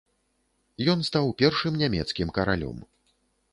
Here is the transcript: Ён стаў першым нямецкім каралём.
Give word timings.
Ён 0.93 1.03
стаў 1.09 1.29
першым 1.43 1.79
нямецкім 1.83 2.35
каралём. 2.41 2.83